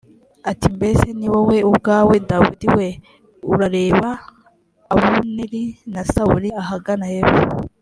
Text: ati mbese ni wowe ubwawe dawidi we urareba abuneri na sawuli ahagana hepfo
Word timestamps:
ati 0.51 0.67
mbese 0.77 1.07
ni 1.19 1.27
wowe 1.33 1.57
ubwawe 1.69 2.15
dawidi 2.29 2.67
we 2.75 2.87
urareba 3.53 4.09
abuneri 4.93 5.63
na 5.93 6.01
sawuli 6.11 6.49
ahagana 6.63 7.05
hepfo 7.13 7.43